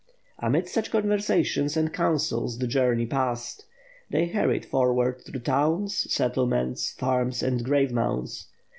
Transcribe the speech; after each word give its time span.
'* 0.23 0.39
Amid 0.47 0.67
such 0.67 0.89
conversations 0.89 1.77
and 1.77 1.93
counsels, 1.93 2.57
the 2.57 2.65
journey 2.65 3.05
passed. 3.05 3.65
They 4.09 4.25
hurried 4.25 4.65
forward 4.65 5.21
through 5.23 5.41
towns, 5.41 6.11
settlements, 6.11 6.91
farms, 6.93 7.43
and 7.43 7.63
grave 7.63 7.91
mounds. 7.91 8.47